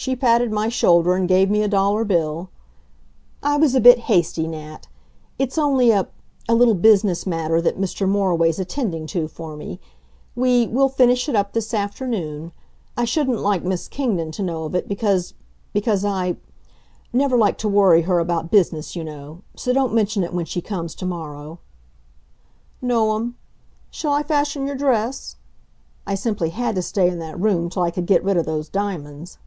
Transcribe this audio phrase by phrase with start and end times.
[0.00, 2.48] she patted my shoulder and gave me a dollar bill.
[3.42, 4.86] "I was a bit hasty, Nat.
[5.40, 6.06] It's only a
[6.48, 8.08] a little business matter that Mr.
[8.08, 9.80] Moriway's attending to for me.
[10.36, 12.52] We we'll finish it up this afternoon.
[12.96, 15.34] I shouldn't like Miss Kingdon to know of it, because
[15.72, 16.36] because I
[17.12, 19.42] never like to worry her about business, you know.
[19.56, 21.58] So don't mention it when she comes to morrow."
[22.80, 23.34] "No'm.
[23.90, 25.34] Shall I fasten your dress?"
[26.06, 28.68] I simply had to stay in that room till I could get rid of those
[28.68, 29.38] diamonds.